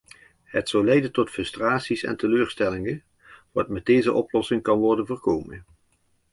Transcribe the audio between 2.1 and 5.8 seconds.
teleurstellingen, wat met deze oplossing kan worden voorkomen.